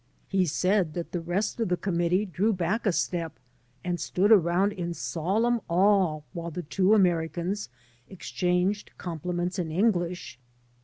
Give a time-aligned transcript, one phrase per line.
[0.27, 3.33] He said that the rest of the committee drew back a step
[3.83, 7.69] and stood around in solemn awe while the two Americans
[8.09, 10.39] exchanged compliments in English.